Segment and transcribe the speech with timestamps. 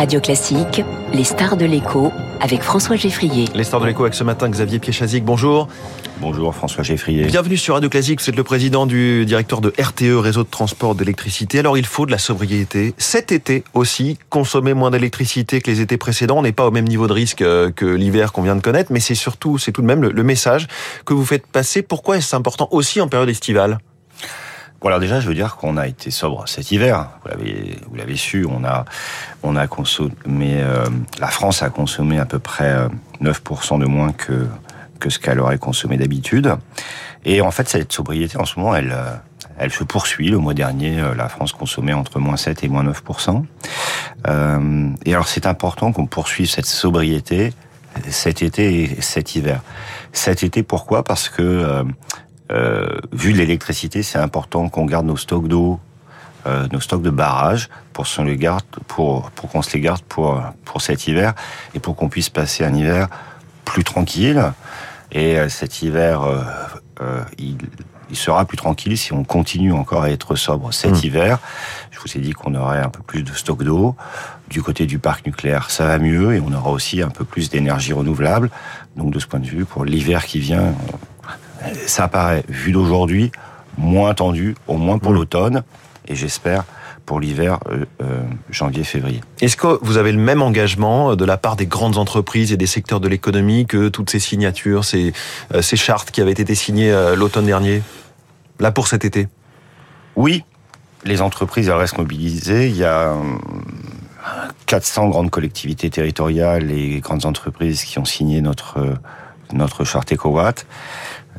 [0.00, 3.44] Radio Classique, les stars de l'écho avec François Geffrier.
[3.54, 5.68] Les stars de l'écho avec ce matin Xavier Piechazic, bonjour.
[6.22, 7.24] Bonjour François Geffrier.
[7.26, 10.94] Bienvenue sur Radio Classique, vous êtes le président du directeur de RTE, Réseau de transport
[10.94, 11.58] d'électricité.
[11.58, 12.94] Alors il faut de la sobriété.
[12.96, 16.38] Cet été aussi, consommer moins d'électricité que les étés précédents.
[16.38, 18.90] On n'est pas au même niveau de risque euh, que l'hiver qu'on vient de connaître,
[18.90, 20.66] mais c'est surtout, c'est tout de même le message
[21.04, 21.82] que vous faites passer.
[21.82, 23.80] Pourquoi est-ce important aussi en période estivale?
[24.80, 27.10] Bon alors déjà, je veux dire qu'on a été sobre cet hiver.
[27.24, 28.86] Vous l'avez, su, on a,
[29.42, 30.62] on a consommé.
[30.62, 30.86] Euh,
[31.18, 32.88] la France a consommé à peu près
[33.22, 34.46] 9% euh, de moins que
[34.98, 36.54] que ce qu'elle aurait consommé d'habitude.
[37.24, 39.14] Et en fait, cette sobriété en ce moment, elle, euh,
[39.58, 40.28] elle se poursuit.
[40.28, 43.44] Le mois dernier, la France consommait entre moins 7 et moins 9%.
[44.28, 47.52] Euh, et alors, c'est important qu'on poursuive cette sobriété
[48.08, 49.62] cet été et cet hiver.
[50.12, 51.04] Cet été, pourquoi?
[51.04, 51.84] Parce que euh,
[53.12, 55.80] vu l'électricité, c'est important qu'on garde nos stocks d'eau,
[56.46, 60.00] euh, nos stocks de barrage pour, se les garde, pour, pour qu'on se les garde
[60.00, 61.34] pour, pour cet hiver
[61.74, 63.08] et pour qu'on puisse passer un hiver
[63.66, 64.42] plus tranquille.
[65.12, 66.22] Et euh, cet hiver,
[67.38, 67.58] il,
[68.08, 71.06] il, sera plus tranquille si on continue encore à être sobre cet mmh.
[71.06, 71.38] hiver.
[71.90, 73.94] Je vous ai dit qu'on aurait un peu plus de stock d'eau.
[74.48, 77.50] Du côté du parc nucléaire, ça va mieux et on aura aussi un peu plus
[77.50, 78.50] d'énergie renouvelable.
[78.96, 80.74] Donc de ce point de vue, pour l'hiver qui vient,
[81.86, 83.30] ça paraît, vu d'aujourd'hui,
[83.78, 85.14] moins tendu, au moins pour mm.
[85.14, 85.62] l'automne,
[86.08, 86.64] et j'espère
[87.06, 89.20] pour l'hiver euh, euh, janvier-février.
[89.40, 92.66] Est-ce que vous avez le même engagement de la part des grandes entreprises et des
[92.66, 95.12] secteurs de l'économie que toutes ces signatures, ces,
[95.52, 97.82] euh, ces chartes qui avaient été signées l'automne dernier,
[98.60, 99.28] là pour cet été?
[100.14, 100.44] Oui,
[101.04, 102.68] les entreprises elles restent mobilisées.
[102.68, 103.16] Il y a
[104.66, 108.98] 400 grandes collectivités territoriales et grandes entreprises qui ont signé notre
[109.52, 110.66] notre charte EcoWatt.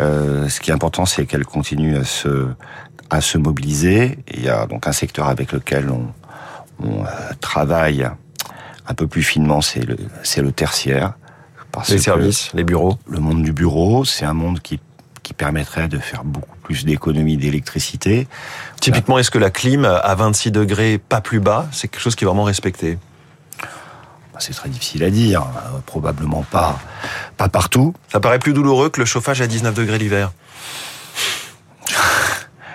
[0.00, 2.48] Euh, ce qui est important, c'est qu'elle continue à se,
[3.10, 4.18] à se mobiliser.
[4.32, 6.06] Il y a donc un secteur avec lequel on,
[6.82, 7.08] on euh,
[7.40, 8.08] travaille
[8.86, 11.14] un peu plus finement, c'est le, c'est le tertiaire.
[11.72, 12.98] Parce les services, les bureaux.
[13.06, 14.80] Le monde du bureau, c'est un monde qui,
[15.22, 18.26] qui permettrait de faire beaucoup plus d'économies d'électricité.
[18.80, 22.24] Typiquement, est-ce que la clim à 26 degrés, pas plus bas, c'est quelque chose qui
[22.24, 22.98] est vraiment respecté?
[24.38, 26.78] C'est très difficile à dire, euh, probablement pas,
[27.36, 27.94] pas partout.
[28.10, 30.32] Ça paraît plus douloureux que le chauffage à 19 degrés l'hiver.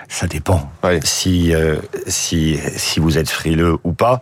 [0.08, 0.70] Ça dépend.
[1.02, 4.20] Si, euh, si, si vous êtes frileux ou pas.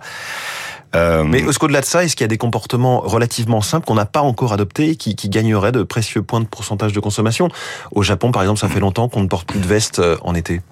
[0.94, 1.22] Euh...
[1.22, 4.22] Mais au-delà de ça, est-ce qu'il y a des comportements relativement simples qu'on n'a pas
[4.22, 7.50] encore adoptés qui, qui gagneraient de précieux points de pourcentage de consommation?
[7.90, 10.62] Au Japon, par exemple, ça fait longtemps qu'on ne porte plus de veste en été,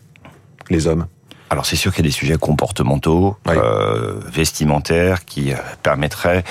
[0.70, 1.06] les hommes.
[1.50, 6.44] Alors c'est sûr qu'il y a des sujets comportementaux, euh, vestimentaires, qui euh, permettraient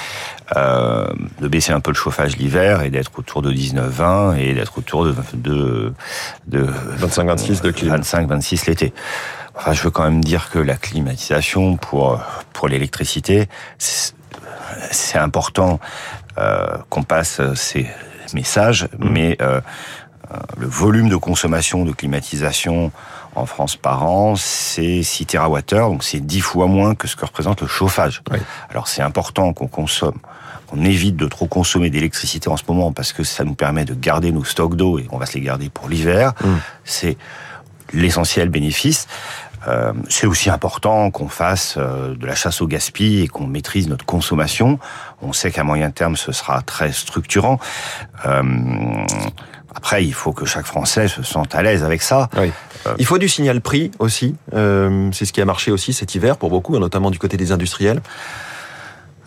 [0.57, 1.07] euh,
[1.39, 5.05] de baisser un peu le chauffage l'hiver et d'être autour de 19-20 et d'être autour
[5.05, 5.93] de, de,
[6.47, 6.67] de
[6.99, 7.95] 25-26 de clim.
[7.95, 8.93] 25-26 l'été.
[9.55, 12.21] Enfin, je veux quand même dire que la climatisation pour
[12.51, 15.79] pour l'électricité, c'est important
[16.37, 17.87] euh, qu'on passe ces
[18.33, 19.09] messages, mmh.
[19.09, 19.61] mais euh,
[20.57, 22.91] le volume de consommation de climatisation
[23.35, 27.25] en France par an, c'est 6 TWh, donc c'est 10 fois moins que ce que
[27.25, 28.21] représente le chauffage.
[28.69, 30.17] Alors c'est important qu'on consomme,
[30.67, 33.93] qu'on évite de trop consommer d'électricité en ce moment parce que ça nous permet de
[33.93, 36.33] garder nos stocks d'eau et on va se les garder pour l'hiver.
[36.43, 36.47] Mm.
[36.83, 37.17] C'est
[37.93, 39.07] l'essentiel bénéfice.
[39.67, 43.89] Euh, c'est aussi important qu'on fasse euh, de la chasse au gaspillage et qu'on maîtrise
[43.89, 44.79] notre consommation.
[45.21, 47.59] On sait qu'à moyen terme, ce sera très structurant.
[48.25, 48.41] Euh,
[49.75, 52.29] après, il faut que chaque Français se sente à l'aise avec ça.
[52.37, 52.51] Oui.
[52.87, 54.35] Euh, il faut du signal prix aussi.
[54.53, 57.51] Euh, c'est ce qui a marché aussi cet hiver pour beaucoup, notamment du côté des
[57.51, 58.01] industriels.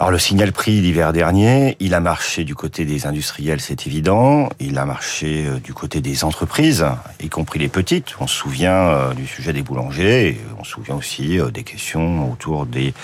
[0.00, 4.48] Alors le signal prix l'hiver dernier, il a marché du côté des industriels, c'est évident.
[4.58, 6.84] Il a marché euh, du côté des entreprises,
[7.22, 8.16] y compris les petites.
[8.18, 12.66] On se souvient du sujet des boulangers, et on se souvient aussi des questions autour
[12.66, 12.94] des,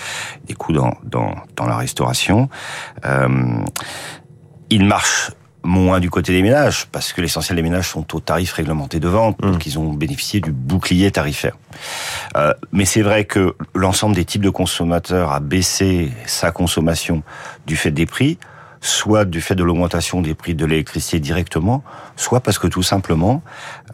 [0.47, 2.49] des coûts dans, dans, dans la restauration.
[3.05, 3.29] Euh,
[4.71, 5.31] il marche
[5.69, 9.09] moins du côté des ménages, parce que l'essentiel des ménages sont au tarif réglementé de
[9.09, 9.51] vente, mmh.
[9.53, 11.57] donc ils ont bénéficié du bouclier tarifaire.
[12.37, 17.23] Euh, mais c'est vrai que l'ensemble des types de consommateurs a baissé sa consommation
[17.67, 18.39] du fait des prix,
[18.81, 21.83] soit du fait de l'augmentation des prix de l'électricité directement,
[22.17, 23.43] soit parce que tout simplement,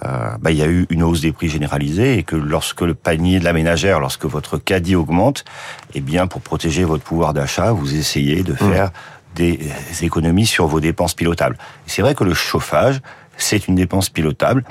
[0.04, 2.94] euh, bah, il y a eu une hausse des prix généralisée et que lorsque le
[2.94, 5.44] panier de la ménagère, lorsque votre caddie augmente,
[5.94, 8.90] eh bien pour protéger votre pouvoir d'achat, vous essayez de mmh.
[9.34, 9.58] Des
[10.02, 11.56] économies sur vos dépenses pilotables.
[11.86, 13.00] C'est vrai que le chauffage,
[13.36, 14.64] c'est une dépense pilotable.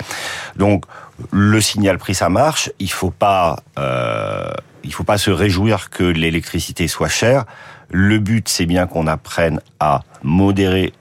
[0.56, 0.84] Donc,
[1.30, 2.70] le signal prix, ça marche.
[2.78, 4.50] Il faut pas, euh,
[4.82, 7.44] il faut pas se réjouir que l'électricité soit chère.
[7.90, 10.92] Le but, c'est bien qu'on apprenne à modérer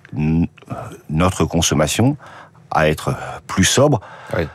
[1.09, 2.17] notre consommation,
[2.69, 3.15] à être
[3.47, 3.99] plus sobre,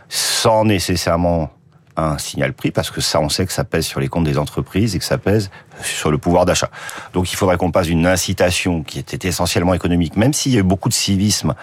[0.09, 1.51] sans nécessairement
[1.99, 4.39] un signal prix parce que ça, on sait que ça pèse sur les comptes des
[4.39, 5.51] entreprises et que ça pèse
[5.83, 6.71] sur le pouvoir d'achat.
[7.13, 10.61] Donc il faudrait qu'on passe d'une incitation qui était essentiellement économique, même s'il y a
[10.61, 11.55] eu beaucoup de civisme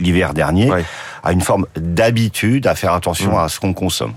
[0.00, 0.70] l'hiver dernier,
[1.22, 3.40] à une forme d'habitude à faire attention mmh.
[3.40, 4.14] à ce qu'on consomme.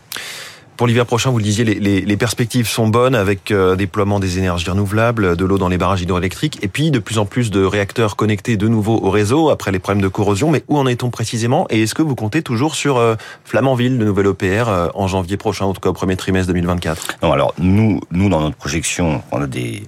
[0.82, 4.68] Pour l'hiver prochain, vous le disiez, les, perspectives sont bonnes avec euh, déploiement des énergies
[4.68, 8.16] renouvelables, de l'eau dans les barrages hydroélectriques et puis de plus en plus de réacteurs
[8.16, 10.50] connectés de nouveau au réseau après les problèmes de corrosion.
[10.50, 13.14] Mais où en est-on précisément Et est-ce que vous comptez toujours sur euh,
[13.46, 17.20] Flamanville, le nouvel OPR, euh, en janvier prochain, en tout cas au premier trimestre 2024
[17.22, 19.84] Non, alors nous, nous dans notre projection, on a des,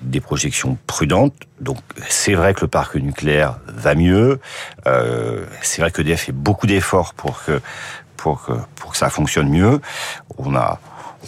[0.00, 1.34] des projections prudentes.
[1.60, 1.76] Donc
[2.08, 4.40] c'est vrai que le parc nucléaire va mieux.
[5.60, 7.60] C'est vrai que DF fait beaucoup d'efforts pour que
[8.22, 9.80] pour que, pour que ça fonctionne mieux.
[10.38, 10.78] On a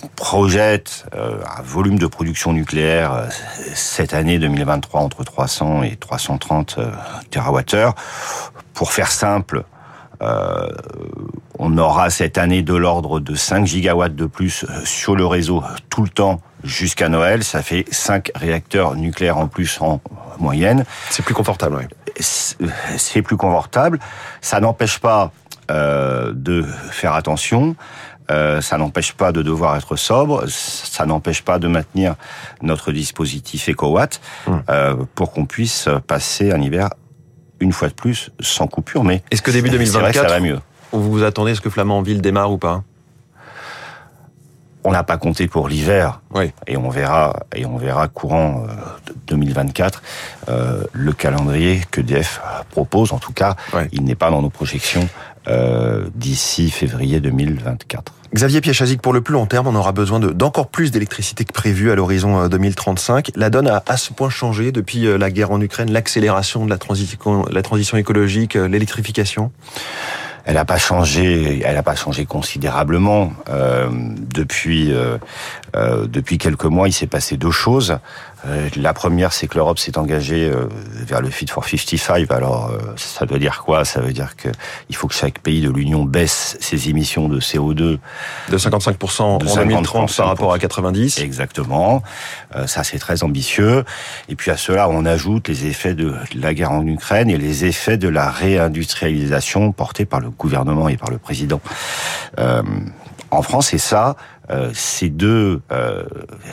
[0.02, 3.26] on projette euh, un volume de production nucléaire euh,
[3.74, 6.90] cette année 2023 entre 300 et 330 euh,
[7.30, 7.92] TWh.
[8.72, 9.64] Pour faire simple,
[10.22, 10.68] euh,
[11.58, 16.02] on aura cette année de l'ordre de 5 gigawatts de plus sur le réseau tout
[16.02, 17.44] le temps jusqu'à Noël.
[17.44, 20.00] Ça fait 5 réacteurs nucléaires en plus en
[20.40, 20.84] moyenne.
[21.10, 21.96] C'est plus confortable, oui.
[22.96, 23.98] C'est plus confortable.
[24.40, 25.32] Ça n'empêche pas
[25.70, 27.76] euh, de faire attention.
[28.30, 32.14] Euh, ça n'empêche pas de devoir être sobre, ça n'empêche pas de maintenir
[32.62, 34.62] notre dispositif EcoWatt hum.
[34.70, 36.88] euh, pour qu'on puisse passer un hiver
[37.60, 39.04] une fois de plus sans coupure.
[39.04, 40.58] Mais est-ce que début 2024, ça va mieux
[40.92, 42.82] Vous vous attendez à ce que Flamanville démarre ou pas?
[44.84, 46.20] On n'a pas compté pour l'hiver.
[46.34, 46.52] Oui.
[46.66, 48.66] Et on verra, et on verra courant
[49.26, 50.02] 2024
[50.48, 52.40] euh, euh, le calendrier que DF
[52.70, 53.12] propose.
[53.12, 53.56] En tout cas,
[53.92, 55.08] il n'est pas dans nos projections
[55.48, 58.12] euh, d'ici février 2024.
[58.34, 61.92] Xavier Piachazic, pour le plus long terme, on aura besoin d'encore plus d'électricité que prévu
[61.92, 63.30] à l'horizon 2035.
[63.36, 66.78] La donne a à ce point changé depuis la guerre en Ukraine, l'accélération de la
[66.78, 69.52] transition, la transition écologique, l'électrification?
[70.44, 75.16] Elle n'a pas changé, elle n'a pas changé considérablement euh, depuis euh,
[75.74, 76.88] euh, depuis quelques mois.
[76.88, 77.98] Il s'est passé deux choses.
[78.46, 82.30] Euh, la première, c'est que l'Europe s'est engagée euh, vers le Fit for 55.
[82.30, 83.84] Alors, euh, ça veut dire quoi?
[83.84, 84.48] Ça veut dire que
[84.88, 87.98] il faut que chaque pays de l'Union baisse ses émissions de CO2
[88.48, 91.18] de 55% en 2030 par rapport à 90.
[91.18, 92.02] Exactement.
[92.66, 93.84] ça, c'est très ambitieux.
[94.28, 97.64] Et puis à cela, on ajoute les effets de la guerre en Ukraine et les
[97.64, 101.60] effets de la réindustrialisation portée par le gouvernement et par le président
[103.34, 103.74] en France.
[103.74, 104.16] Et ça,
[104.50, 106.04] euh, ces deux euh,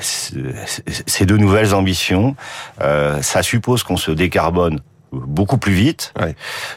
[0.02, 2.36] ces deux nouvelles ambitions,
[2.82, 4.80] euh, ça suppose qu'on se décarbone
[5.12, 6.14] beaucoup plus vite.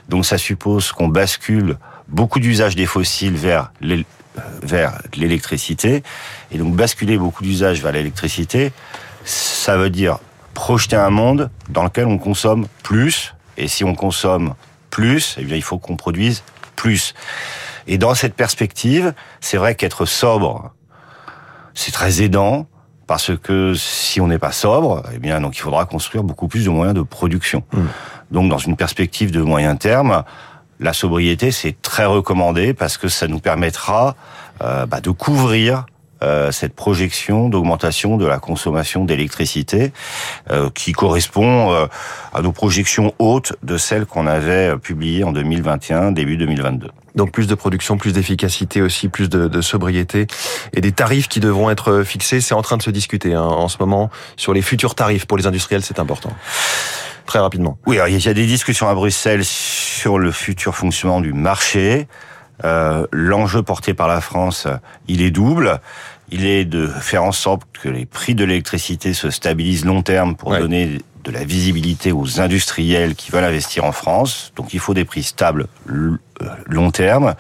[0.09, 1.77] Donc ça suppose qu'on bascule
[2.09, 3.73] beaucoup d'usages des fossiles vers
[4.63, 6.03] vers l'électricité.
[6.51, 8.73] Et donc basculer beaucoup d'usages vers l'électricité,
[9.25, 10.19] ça veut dire
[10.55, 13.35] projeter un monde dans lequel on consomme plus.
[13.57, 14.55] Et si on consomme
[14.91, 16.43] plus, eh bien il faut qu'on produise
[16.75, 17.15] plus.
[17.87, 20.73] Et dans cette perspective, c'est vrai qu'être sobre,
[21.75, 22.67] c'est très aidant
[23.07, 26.65] parce que si on n'est pas sobre, eh bien donc il faudra construire beaucoup plus
[26.65, 27.63] de moyens de production.
[27.73, 27.81] Mmh.
[28.31, 30.25] Donc dans une perspective de moyen terme,
[30.81, 34.17] la sobriété c'est très recommandé parce que ça nous permettra
[34.63, 35.85] euh, bah, de couvrir
[36.25, 39.93] euh, cette projection d'augmentation de la consommation d'électricité
[40.51, 41.87] euh, qui correspond euh,
[42.33, 46.89] à nos projections hautes de celles qu'on avait publiées en 2021, début 2022.
[47.15, 50.27] Donc plus de production, plus d'efficacité aussi, plus de, de, sobriété
[50.73, 52.41] et des tarifs qui devront être fixés.
[52.41, 55.39] C'est en train de se discuter hein, en ce moment sur les futurs tarifs pour
[55.39, 55.83] les industriels.
[55.83, 56.33] C'est important.
[57.27, 57.79] Très rapidement.
[57.87, 62.07] Oui, alors, il y a des discussions à Bruxelles sur le futur fonctionnement du marché.
[62.65, 64.67] Euh, L'enjeu porté par la France,
[65.09, 65.81] il est double.
[66.31, 70.37] Il est de faire en sorte que les prix de l'électricité se stabilisent long terme
[70.37, 74.53] pour donner de la visibilité aux industriels qui veulent investir en France.
[74.57, 76.19] Donc il faut des prix stables euh,
[76.67, 77.35] long terme.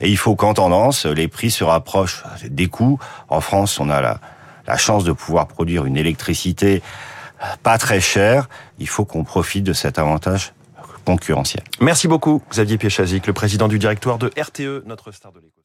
[0.00, 2.98] Et il faut qu'en tendance, les prix se rapprochent des coûts.
[3.28, 6.82] En France, on a la, chance de pouvoir produire une électricité
[7.62, 8.48] pas très chère.
[8.78, 10.52] Il faut qu'on profite de cet avantage
[11.06, 11.64] concurrentiel.
[11.80, 15.57] Merci beaucoup, Xavier Piechazic, le président du directoire de RTE, notre star de l'éco.